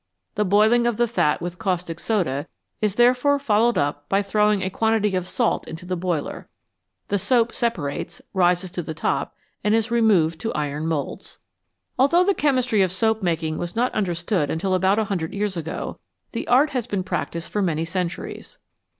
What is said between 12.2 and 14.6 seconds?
the chemistry of soap making was not understood